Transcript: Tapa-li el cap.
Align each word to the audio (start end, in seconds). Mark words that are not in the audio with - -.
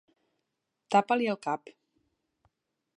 Tapa-li 0.95 1.29
el 1.35 1.39
cap. 1.47 1.73